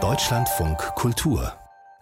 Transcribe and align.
Deutschlandfunk 0.00 0.78
Kultur 0.94 1.52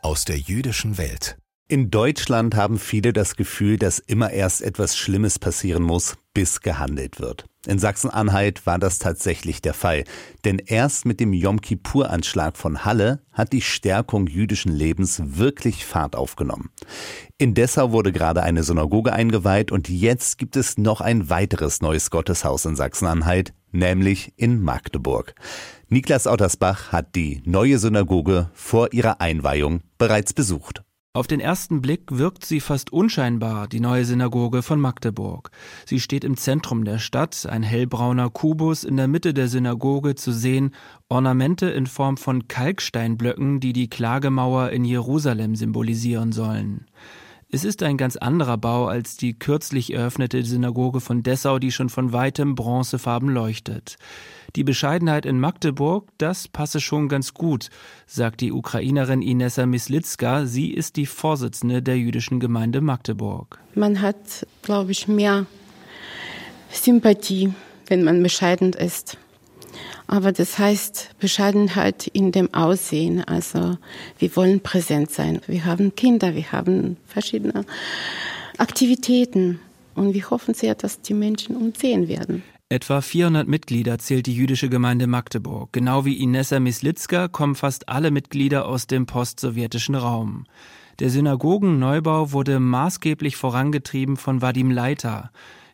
aus 0.02 0.26
der 0.26 0.36
jüdischen 0.36 0.98
Welt. 0.98 1.38
In 1.68 1.90
Deutschland 1.90 2.54
haben 2.54 2.78
viele 2.78 3.14
das 3.14 3.34
Gefühl, 3.34 3.78
dass 3.78 3.98
immer 3.98 4.30
erst 4.30 4.60
etwas 4.60 4.98
Schlimmes 4.98 5.38
passieren 5.38 5.82
muss, 5.82 6.18
bis 6.34 6.60
gehandelt 6.60 7.18
wird. 7.18 7.46
In 7.66 7.78
Sachsen-Anhalt 7.78 8.66
war 8.66 8.78
das 8.78 8.98
tatsächlich 8.98 9.62
der 9.62 9.72
Fall. 9.72 10.04
Denn 10.44 10.58
erst 10.58 11.06
mit 11.06 11.18
dem 11.18 11.32
Yom 11.32 11.62
Kippur-Anschlag 11.62 12.58
von 12.58 12.84
Halle 12.84 13.22
hat 13.32 13.54
die 13.54 13.62
Stärkung 13.62 14.26
jüdischen 14.26 14.72
Lebens 14.72 15.22
wirklich 15.24 15.86
Fahrt 15.86 16.14
aufgenommen. 16.14 16.70
In 17.38 17.54
Dessau 17.54 17.90
wurde 17.90 18.12
gerade 18.12 18.42
eine 18.42 18.62
Synagoge 18.64 19.14
eingeweiht 19.14 19.72
und 19.72 19.88
jetzt 19.88 20.36
gibt 20.36 20.56
es 20.56 20.76
noch 20.76 21.00
ein 21.00 21.30
weiteres 21.30 21.80
neues 21.80 22.10
Gotteshaus 22.10 22.66
in 22.66 22.76
Sachsen-Anhalt, 22.76 23.54
nämlich 23.76 24.32
in 24.36 24.62
Magdeburg. 24.62 25.34
Niklas 25.88 26.26
Ottersbach 26.26 26.92
hat 26.92 27.14
die 27.14 27.42
neue 27.44 27.78
Synagoge 27.78 28.50
vor 28.54 28.92
ihrer 28.92 29.20
Einweihung 29.20 29.82
bereits 29.98 30.32
besucht. 30.32 30.82
Auf 31.16 31.26
den 31.26 31.40
ersten 31.40 31.80
Blick 31.80 32.02
wirkt 32.10 32.44
sie 32.44 32.60
fast 32.60 32.92
unscheinbar, 32.92 33.68
die 33.68 33.80
neue 33.80 34.04
Synagoge 34.04 34.62
von 34.62 34.78
Magdeburg. 34.78 35.50
Sie 35.86 35.98
steht 35.98 36.24
im 36.24 36.36
Zentrum 36.36 36.84
der 36.84 36.98
Stadt, 36.98 37.46
ein 37.46 37.62
hellbrauner 37.62 38.28
Kubus 38.28 38.84
in 38.84 38.98
der 38.98 39.08
Mitte 39.08 39.32
der 39.32 39.48
Synagoge 39.48 40.14
zu 40.14 40.30
sehen, 40.30 40.74
Ornamente 41.08 41.70
in 41.70 41.86
Form 41.86 42.18
von 42.18 42.48
Kalksteinblöcken, 42.48 43.60
die 43.60 43.72
die 43.72 43.88
Klagemauer 43.88 44.68
in 44.68 44.84
Jerusalem 44.84 45.56
symbolisieren 45.56 46.32
sollen. 46.32 46.84
Es 47.52 47.64
ist 47.64 47.82
ein 47.84 47.96
ganz 47.96 48.16
anderer 48.16 48.58
Bau 48.58 48.86
als 48.86 49.16
die 49.16 49.38
kürzlich 49.38 49.92
eröffnete 49.92 50.42
Synagoge 50.44 51.00
von 51.00 51.22
Dessau, 51.22 51.60
die 51.60 51.70
schon 51.70 51.88
von 51.88 52.12
weitem 52.12 52.56
bronzefarben 52.56 53.28
leuchtet. 53.28 53.96
Die 54.56 54.64
Bescheidenheit 54.64 55.24
in 55.26 55.38
Magdeburg, 55.38 56.08
das 56.18 56.48
passe 56.48 56.80
schon 56.80 57.08
ganz 57.08 57.34
gut, 57.34 57.68
sagt 58.06 58.40
die 58.40 58.52
Ukrainerin 58.52 59.22
Inessa 59.22 59.64
Mislitzka. 59.64 60.46
Sie 60.46 60.72
ist 60.72 60.96
die 60.96 61.06
Vorsitzende 61.06 61.82
der 61.82 61.96
jüdischen 61.96 62.40
Gemeinde 62.40 62.80
Magdeburg. 62.80 63.60
Man 63.74 64.00
hat, 64.00 64.46
glaube 64.62 64.90
ich, 64.90 65.06
mehr 65.06 65.46
Sympathie, 66.70 67.52
wenn 67.86 68.02
man 68.02 68.22
bescheiden 68.22 68.72
ist. 68.72 69.18
Aber 70.06 70.32
das 70.32 70.58
heißt 70.58 71.10
Bescheidenheit 71.18 72.06
in 72.06 72.32
dem 72.32 72.52
Aussehen. 72.54 73.24
Also 73.24 73.76
wir 74.18 74.36
wollen 74.36 74.60
präsent 74.60 75.10
sein. 75.10 75.40
Wir 75.46 75.64
haben 75.64 75.94
Kinder, 75.96 76.34
wir 76.34 76.52
haben 76.52 76.96
verschiedene 77.06 77.64
Aktivitäten. 78.58 79.60
Und 79.94 80.12
wir 80.12 80.28
hoffen 80.30 80.54
sehr, 80.54 80.74
dass 80.74 81.00
die 81.00 81.14
Menschen 81.14 81.56
uns 81.56 81.80
sehen 81.80 82.06
werden. 82.06 82.42
Etwa 82.68 83.00
400 83.00 83.46
Mitglieder 83.46 83.98
zählt 83.98 84.26
die 84.26 84.34
jüdische 84.34 84.68
Gemeinde 84.68 85.06
Magdeburg. 85.06 85.72
Genau 85.72 86.04
wie 86.04 86.20
Inessa 86.20 86.58
Mislitzka 86.60 87.28
kommen 87.28 87.54
fast 87.54 87.88
alle 87.88 88.10
Mitglieder 88.10 88.66
aus 88.66 88.86
dem 88.86 89.06
postsowjetischen 89.06 89.94
Raum. 89.94 90.44
Der 90.98 91.10
Synagogenneubau 91.10 92.32
wurde 92.32 92.58
maßgeblich 92.58 93.36
vorangetrieben 93.36 94.16
von 94.16 94.42
Vadim 94.42 94.70
Leiter. 94.70 95.30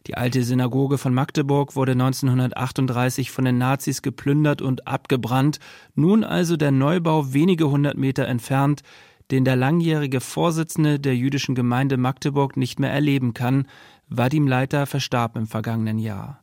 Die 0.06 0.16
alte 0.16 0.42
Synagoge 0.42 0.98
von 0.98 1.14
Magdeburg 1.14 1.76
wurde 1.76 1.92
1938 1.92 3.30
von 3.30 3.44
den 3.44 3.58
Nazis 3.58 4.02
geplündert 4.02 4.60
und 4.60 4.88
abgebrannt, 4.88 5.60
nun 5.94 6.24
also 6.24 6.56
der 6.56 6.72
Neubau 6.72 7.32
wenige 7.32 7.70
hundert 7.70 7.96
Meter 7.96 8.26
entfernt, 8.26 8.82
den 9.30 9.44
der 9.44 9.56
langjährige 9.56 10.20
Vorsitzende 10.20 10.98
der 10.98 11.16
jüdischen 11.16 11.54
Gemeinde 11.54 11.96
Magdeburg 11.96 12.56
nicht 12.56 12.80
mehr 12.80 12.92
erleben 12.92 13.32
kann. 13.32 13.66
Vadim 14.08 14.46
Leiter 14.46 14.86
verstarb 14.86 15.36
im 15.36 15.46
vergangenen 15.46 15.98
Jahr. 15.98 16.42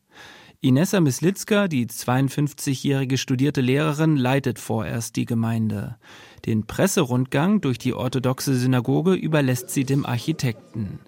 Inessa 0.62 1.00
Mislitzka, 1.00 1.70
die 1.70 1.86
52-jährige 1.86 3.18
studierte 3.18 3.62
Lehrerin, 3.62 4.18
leitet 4.18 4.60
vorerst 4.60 5.16
die 5.16 5.24
Gemeinde. 5.24 5.96
Den 6.46 6.66
Presserundgang 6.66 7.62
durch 7.62 7.78
die 7.78 7.94
orthodoxe 7.94 8.56
Synagoge 8.56 9.14
überlässt 9.14 9.70
sie 9.70 9.86
dem 9.86 10.06
Architekten. 10.06 11.00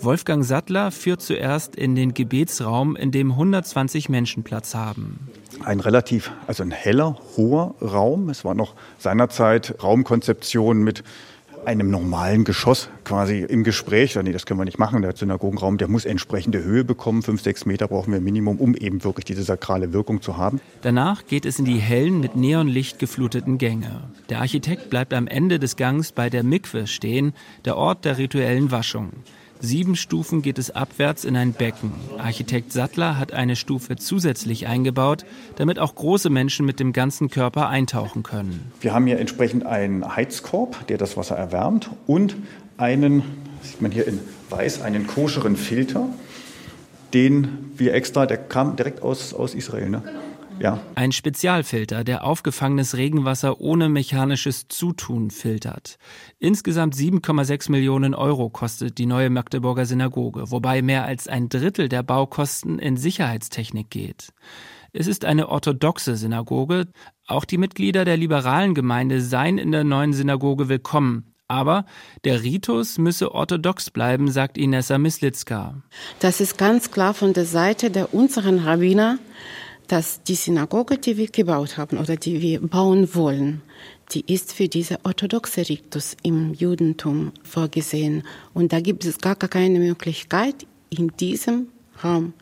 Wolfgang 0.00 0.44
Sattler 0.44 0.90
führt 0.90 1.22
zuerst 1.22 1.76
in 1.76 1.94
den 1.94 2.14
Gebetsraum, 2.14 2.96
in 2.96 3.10
dem 3.10 3.32
120 3.32 4.08
Menschen 4.08 4.42
Platz 4.42 4.74
haben. 4.74 5.28
Ein 5.64 5.80
relativ, 5.80 6.30
also 6.46 6.62
ein 6.62 6.70
heller, 6.70 7.16
hoher 7.36 7.74
Raum. 7.80 8.28
Es 8.28 8.44
war 8.44 8.54
noch 8.54 8.74
seinerzeit 8.98 9.82
Raumkonzeption 9.82 10.82
mit 10.82 11.04
einem 11.66 11.90
normalen 11.90 12.44
Geschoss 12.44 12.88
quasi 13.04 13.40
im 13.40 13.64
Gespräch. 13.64 14.16
Nee, 14.16 14.32
das 14.32 14.46
können 14.46 14.60
wir 14.60 14.64
nicht 14.64 14.78
machen. 14.78 15.02
Der 15.02 15.16
Synagogenraum, 15.16 15.78
der 15.78 15.88
muss 15.88 16.04
entsprechende 16.04 16.62
Höhe 16.62 16.84
bekommen. 16.84 17.22
Fünf, 17.22 17.42
sechs 17.42 17.66
Meter 17.66 17.88
brauchen 17.88 18.12
wir 18.12 18.20
Minimum, 18.20 18.58
um 18.58 18.74
eben 18.74 19.02
wirklich 19.04 19.24
diese 19.24 19.42
sakrale 19.42 19.92
Wirkung 19.92 20.22
zu 20.22 20.36
haben. 20.36 20.60
Danach 20.82 21.26
geht 21.26 21.46
es 21.46 21.58
in 21.58 21.64
die 21.64 21.78
hellen, 21.78 22.20
mit 22.20 22.36
Neonlicht 22.36 22.98
gefluteten 22.98 23.58
Gänge. 23.58 24.04
Der 24.28 24.40
Architekt 24.40 24.90
bleibt 24.90 25.14
am 25.14 25.26
Ende 25.26 25.58
des 25.58 25.76
Gangs 25.76 26.12
bei 26.12 26.30
der 26.30 26.42
Mikwe 26.42 26.86
stehen, 26.86 27.32
der 27.64 27.76
Ort 27.76 28.04
der 28.04 28.18
rituellen 28.18 28.70
Waschung. 28.70 29.10
Sieben 29.64 29.96
Stufen 29.96 30.42
geht 30.42 30.58
es 30.58 30.70
abwärts 30.72 31.24
in 31.24 31.38
ein 31.38 31.54
Becken. 31.54 31.90
Architekt 32.18 32.70
Sattler 32.70 33.18
hat 33.18 33.32
eine 33.32 33.56
Stufe 33.56 33.96
zusätzlich 33.96 34.66
eingebaut, 34.66 35.24
damit 35.56 35.78
auch 35.78 35.94
große 35.94 36.28
Menschen 36.28 36.66
mit 36.66 36.80
dem 36.80 36.92
ganzen 36.92 37.30
Körper 37.30 37.70
eintauchen 37.70 38.22
können. 38.22 38.70
Wir 38.82 38.92
haben 38.92 39.06
hier 39.06 39.18
entsprechend 39.18 39.64
einen 39.64 40.16
Heizkorb, 40.16 40.86
der 40.88 40.98
das 40.98 41.16
Wasser 41.16 41.36
erwärmt 41.36 41.88
und 42.06 42.36
einen, 42.76 43.22
sieht 43.62 43.80
man 43.80 43.90
hier 43.90 44.06
in 44.06 44.20
weiß, 44.50 44.82
einen 44.82 45.06
koscheren 45.06 45.56
Filter, 45.56 46.10
den 47.14 47.72
wir 47.78 47.94
extra, 47.94 48.26
der 48.26 48.36
kam 48.36 48.76
direkt 48.76 49.00
aus, 49.00 49.32
aus 49.32 49.54
Israel. 49.54 49.88
Ne? 49.88 50.02
Genau. 50.04 50.20
Ja. 50.60 50.80
Ein 50.94 51.12
Spezialfilter, 51.12 52.04
der 52.04 52.24
aufgefangenes 52.24 52.96
Regenwasser 52.96 53.60
ohne 53.60 53.88
mechanisches 53.88 54.68
Zutun 54.68 55.30
filtert. 55.30 55.98
Insgesamt 56.38 56.94
7,6 56.94 57.70
Millionen 57.70 58.14
Euro 58.14 58.50
kostet 58.50 58.98
die 58.98 59.06
neue 59.06 59.30
Magdeburger 59.30 59.84
Synagoge, 59.84 60.50
wobei 60.50 60.80
mehr 60.82 61.04
als 61.04 61.26
ein 61.26 61.48
Drittel 61.48 61.88
der 61.88 62.02
Baukosten 62.02 62.78
in 62.78 62.96
Sicherheitstechnik 62.96 63.90
geht. 63.90 64.32
Es 64.92 65.08
ist 65.08 65.24
eine 65.24 65.48
orthodoxe 65.48 66.16
Synagoge. 66.16 66.86
Auch 67.26 67.44
die 67.44 67.58
Mitglieder 67.58 68.04
der 68.04 68.16
liberalen 68.16 68.74
Gemeinde 68.74 69.20
seien 69.20 69.58
in 69.58 69.72
der 69.72 69.82
neuen 69.82 70.12
Synagoge 70.12 70.68
willkommen. 70.68 71.34
Aber 71.48 71.84
der 72.24 72.42
Ritus 72.42 72.96
müsse 72.96 73.34
orthodox 73.34 73.90
bleiben, 73.90 74.30
sagt 74.30 74.56
Inessa 74.56 74.98
Mislitzka. 74.98 75.82
Das 76.20 76.40
ist 76.40 76.56
ganz 76.56 76.90
klar 76.90 77.12
von 77.12 77.32
der 77.32 77.44
Seite 77.44 77.90
der 77.90 78.14
unseren 78.14 78.60
Rabbiner 78.60 79.18
dass 79.88 80.22
die 80.22 80.34
Synagoge, 80.34 80.98
die 80.98 81.16
wir 81.16 81.28
gebaut 81.28 81.76
haben 81.76 81.98
oder 81.98 82.16
die 82.16 82.40
wir 82.40 82.60
bauen 82.60 83.14
wollen, 83.14 83.62
die 84.12 84.24
ist 84.32 84.52
für 84.52 84.68
diese 84.68 84.98
orthodoxe 85.04 85.68
Ritus 85.68 86.16
im 86.22 86.54
Judentum 86.54 87.32
vorgesehen. 87.42 88.22
Und 88.52 88.72
da 88.72 88.80
gibt 88.80 89.04
es 89.04 89.18
gar 89.18 89.36
keine 89.36 89.78
Möglichkeit, 89.78 90.66
in 90.90 91.08
diesem 91.18 91.68
Raum 92.02 92.32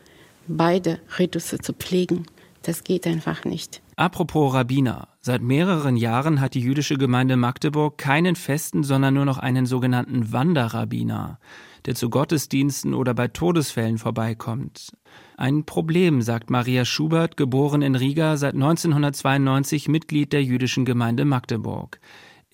beide 0.47 0.99
Ritusse 1.19 1.59
zu 1.59 1.73
pflegen. 1.73 2.27
Das 2.63 2.85
geht 2.85 3.07
einfach 3.07 3.45
nicht. 3.45 3.81
Apropos 3.97 4.55
Rabbiner. 4.55 5.09
Seit 5.21 5.43
mehreren 5.43 5.97
Jahren 5.97 6.41
hat 6.41 6.55
die 6.55 6.61
jüdische 6.61 6.97
Gemeinde 6.97 7.37
Magdeburg 7.37 7.99
keinen 7.99 8.37
festen, 8.37 8.83
sondern 8.83 9.15
nur 9.15 9.25
noch 9.25 9.39
einen 9.39 9.67
sogenannten 9.67 10.33
Wanderrabbiner 10.33 11.39
der 11.87 11.95
zu 11.95 12.11
Gottesdiensten 12.11 12.95
oder 12.95 13.15
bei 13.15 13.29
Todesfällen 13.29 13.99
vorbeikommt. 13.99 14.93
Ein 15.37 15.65
Problem, 15.65 16.23
sagt 16.23 16.51
Maria 16.51 16.85
Schubert, 16.85 17.37
geboren 17.37 17.83
in 17.83 17.95
Riga, 17.95 18.37
seit 18.37 18.55
1992 18.55 19.89
Mitglied 19.89 20.33
der 20.33 20.43
jüdischen 20.43 20.85
Gemeinde 20.85 21.25
Magdeburg. 21.25 22.01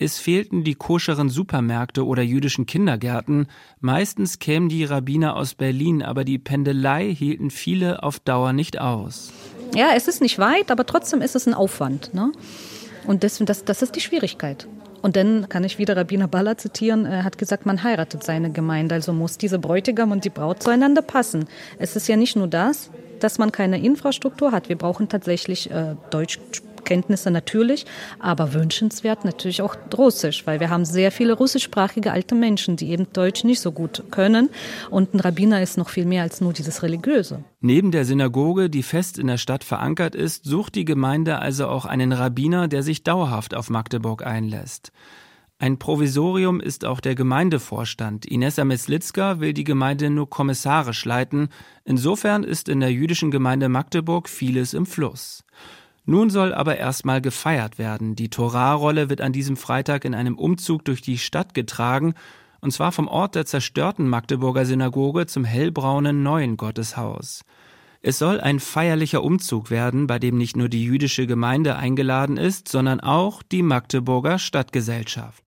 Es 0.01 0.19
fehlten 0.19 0.63
die 0.63 0.77
koscheren 0.77 1.29
Supermärkte 1.29 2.07
oder 2.07 2.23
jüdischen 2.23 2.67
Kindergärten. 2.67 3.49
Meistens 3.81 4.39
kämen 4.39 4.69
die 4.69 4.85
Rabbiner 4.85 5.35
aus 5.35 5.55
Berlin, 5.55 6.05
aber 6.05 6.25
die 6.25 6.39
Pendelei 6.39 7.13
hielten 7.13 7.51
viele 7.51 8.03
auf 8.05 8.21
Dauer 8.21 8.53
nicht 8.53 8.81
aus. 8.81 9.33
Ja, 9.75 9.91
es 9.97 10.07
ist 10.07 10.21
nicht 10.21 10.39
weit, 10.39 10.71
aber 10.71 10.87
trotzdem 10.87 11.21
ist 11.21 11.35
es 11.35 11.49
ein 11.49 11.55
Aufwand. 11.55 12.15
Ne? 12.15 12.31
Und 13.07 13.25
das, 13.25 13.39
das, 13.39 13.65
das 13.65 13.83
ist 13.83 13.97
die 13.97 14.01
Schwierigkeit. 14.01 14.69
Und 15.03 15.17
dann 15.17 15.49
kann 15.49 15.65
ich 15.65 15.79
wieder 15.79 15.97
Rabbiner 15.97 16.29
Baller 16.29 16.59
zitieren, 16.59 17.07
er 17.07 17.25
hat 17.25 17.39
gesagt, 17.39 17.67
man 17.67 17.83
heiratet 17.83 18.25
seine 18.25 18.51
Gemeinde, 18.51 18.97
also 18.97 19.13
muss 19.13 19.39
diese 19.39 19.59
Bräutigam 19.59 20.11
und 20.13 20.25
die 20.25 20.31
Braut 20.31 20.63
zueinander 20.63 21.03
passen. 21.03 21.47
Es 21.79 21.97
ist 21.97 22.09
ja 22.09 22.17
nicht 22.17 22.37
nur 22.37 22.49
das, 22.49 22.91
dass 23.21 23.39
man 23.39 23.53
keine 23.53 23.81
Infrastruktur 23.81 24.53
hat. 24.53 24.69
Wir 24.69 24.77
brauchen 24.77 25.09
tatsächlich 25.09 25.71
äh, 25.71 25.95
Deutsch 26.11 26.39
Kenntnisse 26.89 27.31
natürlich, 27.31 27.85
aber 28.19 28.55
wünschenswert 28.55 29.23
natürlich 29.27 29.61
auch 29.61 29.77
Russisch, 29.97 30.47
weil 30.47 30.59
wir 30.59 30.71
haben 30.71 30.87
sehr 30.87 31.13
viele 31.13 31.35
russischsprachige 31.35 32.13
alte 32.13 32.35
Menschen, 32.35 32.77
die 32.77 32.89
eben 32.89 33.07
Deutsch 33.13 33.45
nicht 33.45 33.61
so 33.61 33.73
gut 33.73 34.05
können. 34.11 34.49
Und 34.89 35.13
ein 35.13 35.21
Rabbiner 35.21 35.61
ist 35.61 35.77
noch 35.77 35.91
viel 35.91 36.07
mehr 36.07 36.23
als 36.23 36.41
nur 36.41 36.55
dieses 36.55 36.83
Religiöse. 36.83 37.45
Neben 37.61 37.91
der 37.91 38.07
Synagoge, 38.07 38.71
die 38.71 38.83
fest 38.83 39.19
in 39.19 39.27
der 39.27 39.37
Stadt 39.37 39.65
verankert 39.65 40.15
ist, 40.15 40.47
sucht 40.47 40.77
die 40.77 40.87
Gemeinde 40.87 41.41
also 41.41 41.67
auch 41.69 41.85
einen 41.85 42.13
Rabbiner, 42.13 42.69
der 42.69 42.83
sich 42.83 43.03
dauerhaft 43.03 43.55
auf 43.55 43.69
Magdeburg 43.69 44.25
einlässt. 44.25 44.91
Ein 45.61 45.79
Provisorium 45.79 46.61
ist 46.61 46.85
auch 46.85 47.01
der 47.01 47.17
Gemeindevorstand. 47.17 48.25
Inessa 48.25 48.65
Meslitzka 48.65 49.41
will 49.41 49.53
die 49.53 49.65
Gemeinde 49.65 50.09
nur 50.09 50.31
kommissarisch 50.31 51.05
leiten. 51.05 51.49
Insofern 51.85 52.45
ist 52.45 52.69
in 52.69 52.81
der 52.81 52.93
jüdischen 52.93 53.31
Gemeinde 53.31 53.69
Magdeburg 53.69 54.29
vieles 54.29 54.73
im 54.73 54.87
Fluss. 54.87 55.45
Nun 56.11 56.31
soll 56.31 56.55
aber 56.55 56.79
erstmal 56.79 57.21
gefeiert 57.21 57.79
werden. 57.79 58.17
Die 58.17 58.31
Torahrolle 58.31 59.11
wird 59.11 59.21
an 59.21 59.35
diesem 59.35 59.59
Freitag 59.59 60.07
in 60.07 60.15
einem 60.15 60.39
Umzug 60.39 60.83
durch 60.87 61.03
die 61.03 61.19
Stadt 61.19 61.53
getragen, 61.53 62.15
und 62.63 62.71
zwar 62.71 62.93
vom 62.93 63.09
Ort 63.09 63.35
der 63.35 63.45
zerstörten 63.45 64.09
Magdeburger 64.09 64.65
Synagoge 64.65 65.27
zum 65.27 65.45
hellbraunen 65.45 66.23
neuen 66.23 66.57
Gotteshaus. 66.57 67.45
Es 68.01 68.19
soll 68.19 68.41
ein 68.41 68.59
feierlicher 68.59 69.23
Umzug 69.23 69.71
werden, 69.71 70.07
bei 70.07 70.19
dem 70.19 70.39
nicht 70.39 70.57
nur 70.57 70.71
die 70.71 70.83
jüdische 70.83 71.27
Gemeinde 71.27 71.77
eingeladen 71.77 72.39
ist, 72.39 72.69
sondern 72.69 73.01
auch 73.01 73.43
die 73.43 73.63
Magdeburger 73.63 74.39
Stadtgesellschaft. 74.39 75.45